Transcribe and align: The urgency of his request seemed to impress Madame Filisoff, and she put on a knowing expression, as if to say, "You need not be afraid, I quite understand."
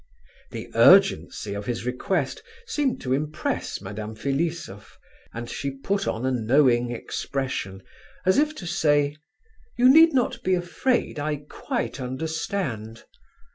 The 0.49 0.71
urgency 0.73 1.53
of 1.53 1.67
his 1.67 1.85
request 1.85 2.41
seemed 2.65 2.99
to 3.01 3.13
impress 3.13 3.79
Madame 3.81 4.15
Filisoff, 4.15 4.97
and 5.31 5.47
she 5.47 5.69
put 5.69 6.07
on 6.07 6.25
a 6.25 6.31
knowing 6.31 6.89
expression, 6.89 7.83
as 8.25 8.39
if 8.39 8.55
to 8.55 8.65
say, 8.65 9.15
"You 9.77 9.93
need 9.93 10.11
not 10.13 10.41
be 10.41 10.55
afraid, 10.55 11.19
I 11.19 11.43
quite 11.47 11.99
understand." 12.01 13.03